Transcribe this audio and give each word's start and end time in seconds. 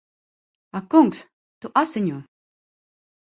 Ak 0.79 0.87
kungs! 0.93 1.19
Tu 1.65 1.71
asiņo! 1.83 2.17